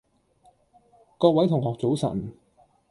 [1.19, 2.33] 各位同學早晨